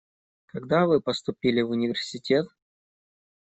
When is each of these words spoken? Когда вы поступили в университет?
Когда 0.47 0.87
вы 0.87 0.99
поступили 0.99 1.61
в 1.61 1.69
университет? 1.69 2.47